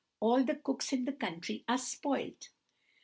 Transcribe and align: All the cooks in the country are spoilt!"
All 0.19 0.43
the 0.43 0.55
cooks 0.55 0.93
in 0.93 1.05
the 1.05 1.11
country 1.13 1.63
are 1.67 1.77
spoilt!" 1.77 2.49